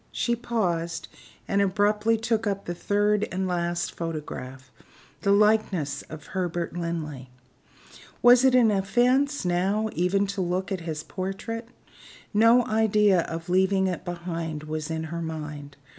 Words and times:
She 0.11 0.35
paused, 0.35 1.07
and 1.47 1.61
abruptly 1.61 2.17
took 2.17 2.47
up 2.47 2.65
the 2.65 2.73
third 2.73 3.27
and 3.31 3.47
last 3.47 3.91
photograph 3.91 4.71
the 5.21 5.31
likeness 5.31 6.01
of 6.09 6.25
Herbert 6.33 6.75
Linley. 6.75 7.29
Was 8.23 8.43
it 8.43 8.55
an 8.55 8.71
offense, 8.71 9.45
now, 9.45 9.89
even 9.93 10.25
to 10.25 10.41
look 10.41 10.71
at 10.71 10.81
his 10.89 11.03
portrait? 11.03 11.69
No 12.33 12.65
idea 12.65 13.21
of 13.25 13.47
leaving 13.47 13.85
it 13.85 14.03
behind 14.03 14.63
her 14.63 14.69
was 14.71 14.89
in 14.89 15.03
her 15.13 15.21
mind. 15.21 15.77